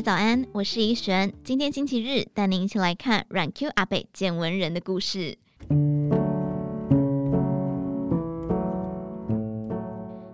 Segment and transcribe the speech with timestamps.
[0.00, 1.32] 早安，我是怡璇。
[1.42, 5.36] 今天星期日，带您一起来看软 Q 阿北简文人的故事。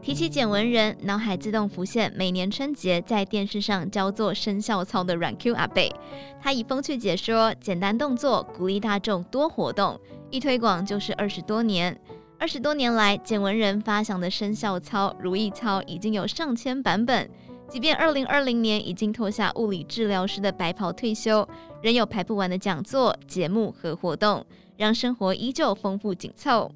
[0.00, 5.92] 提起简文人，脑海自动浮现每年春节在电视上教做生肖操的软 Q 阿贝。
[6.40, 9.98] 他以风趣解说、简单动作，鼓励大众多活动，
[10.30, 12.00] 一推广就是二十多年。
[12.38, 17.28] 二十多年来，简文人发祥的生肖操、如意操已经有上千版本。
[17.68, 21.46] 即便二零二零年已经脱下物理治疗师的白袍退休，
[21.82, 24.44] 仍有排不完的讲座、节目和活动，
[24.76, 26.70] 让生活依旧丰富紧凑。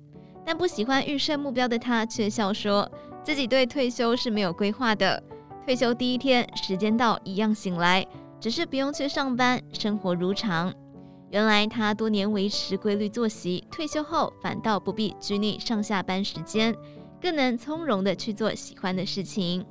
[0.44, 2.90] 但不喜欢预设目标的他，却笑说
[3.22, 5.22] 自己对退休是没有规划的。
[5.64, 8.06] 退休第一天，时间到一样醒来，
[8.40, 10.74] 只是不用去上班，生活如常。
[11.30, 16.76] 原来他多年维持规律作息，退休后反倒不必拘泥上下班时间，
[17.20, 19.64] 更能从容地去做喜欢的事情。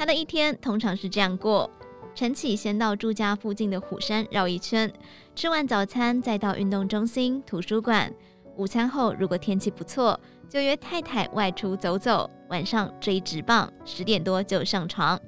[0.00, 1.70] 他的一天通常是这样过：
[2.14, 4.90] 晨起先到住家附近的虎山绕一圈，
[5.34, 8.10] 吃完早餐再到运动中心、图书馆。
[8.56, 12.30] 午餐后如果天气不错，就约太太外出走走。
[12.48, 15.20] 晚上追直棒，十点多就上床。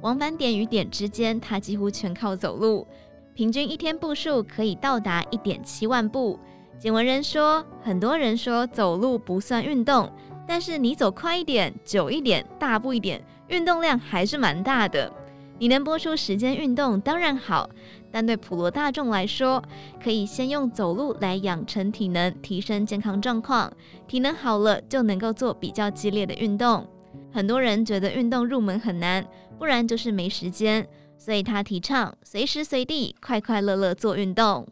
[0.00, 2.86] 往返点与点之间，他几乎全靠走路，
[3.34, 6.38] 平均一天步数可以到达一点七万步。
[6.78, 10.08] 简文人说：“很多人说走路不算运动，
[10.46, 13.20] 但是你走快一点、久一点、大步一点。”
[13.50, 15.12] 运动量还是蛮大的，
[15.58, 17.68] 你能播出时间运动当然好，
[18.12, 19.60] 但对普罗大众来说，
[20.02, 23.70] 可以先用走路来养成体能，提升健康状况。
[24.06, 26.86] 体能好了，就能够做比较激烈的运动。
[27.32, 29.26] 很多人觉得运动入门很难，
[29.58, 30.86] 不然就是没时间，
[31.18, 34.64] 所以他提倡随时随地快快乐乐做运动。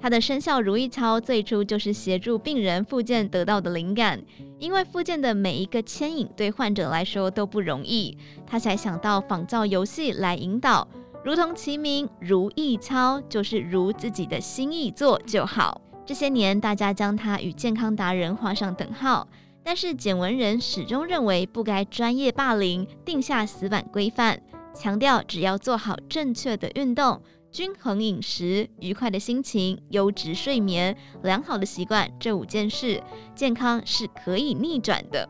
[0.00, 4.22] 他的生肖如意操最初就是协助病人复健得到的灵感，
[4.58, 10.86] 因为复健的每一个牵引对患者来说都不容易，他才想到仿造游戏来引导，
[11.24, 15.80] 如同其名如意操，就是如自己的心意做就好。
[16.06, 19.28] 这些年，大家将他与健康达人画上等号，
[19.62, 24.40] 但是简文仁始终认为不该专业霸凌，定下死板规范，
[24.72, 27.20] 强调只要做好正确的运动。
[27.50, 33.02] 均衡饮食、愉快的心情、优质睡眠、良好的习惯，这五件事，
[33.34, 35.28] 健康是可以逆转的。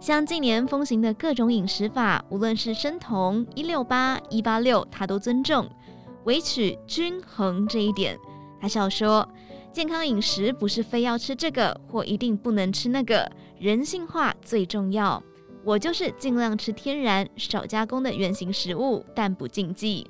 [0.00, 5.68] 像近年风行的各种饮食法，无论是生酮、一六八、一八六，他都尊重，
[6.24, 8.18] 维取均衡这一点。
[8.60, 9.28] 他笑说，
[9.72, 15.22] 健康饮食不是非要吃这个或一定不能吃那个，人性化最重要。
[15.64, 20.08] 我就是尽量吃天然、少加工的原型食物，但不禁忌。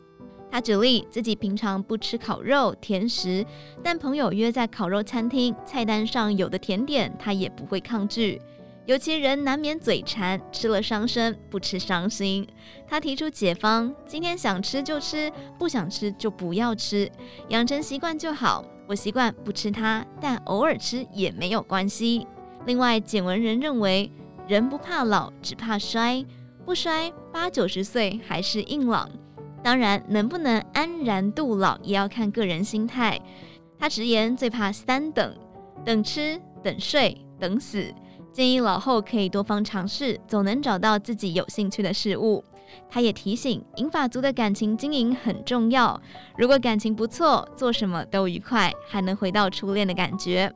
[0.53, 3.43] 他举例自己平常不吃烤肉、甜食，
[3.83, 8.39] 但朋友约在烤肉餐厅，菜单上有的甜点他也不会抗拒。
[8.85, 12.47] 尤其人难免嘴馋，吃了伤身，不吃伤心。
[12.87, 17.11] 他提出解方：今天想吃就吃，不想吃就不要吃，
[17.49, 18.63] 养成习惯就好。
[18.87, 22.27] 我习惯不吃它，但偶尔吃也没有关系。
[22.67, 24.13] 另外，简文人认为，
[24.47, 26.23] 人不怕老，只怕衰，
[26.67, 29.09] 不衰八九十岁还是硬朗。
[29.63, 33.21] 当然，能不能安然度老，也要看个人心态。
[33.79, 35.37] 他直言最怕三等：
[35.85, 37.93] 等吃、等睡、等死。
[38.33, 42.43] 建议老后可以多方尝试，总能找到自己有兴趣的事物。
[42.89, 46.01] 他也提醒，银发族的感情经营很重要。
[46.39, 50.53] 如果感情不错，做什么都愉快，还能回到初恋的感觉。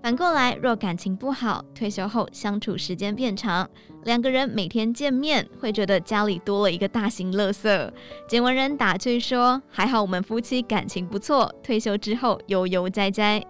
[0.00, 3.68] 反过来，若感情不好，退休后相处时间变长，
[4.04, 7.90] 两个人每天见面会觉得家里多了一个大型垃圾。
[8.28, 13.44] 简文人打趣说：“还好我们夫妻感情不错，退休之后悠悠哉哉。”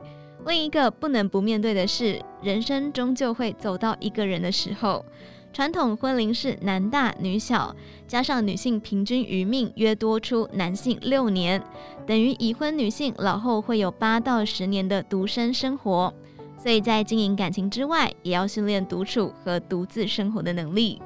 [0.46, 5.04] 另一个不能不面对的是，人生终究会走到一个人的时候。
[5.52, 7.74] 传统婚龄是男大女小，
[8.06, 11.62] 加上女性平均余命约多出男性六年，
[12.06, 16.12] 等于已婚女性老后会有八到十年的独身生活。
[16.58, 21.00] 所以在经营感情之外，也要训练独处和独自生活的能力。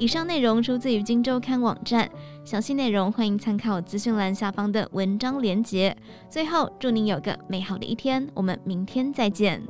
[0.00, 2.08] 以上内容出自于《金周刊》网站，
[2.44, 5.96] 详细内容欢迎参考资讯栏下方的文章连结。
[6.30, 9.60] 最后，祝您有个美好的一天，我们明天再见。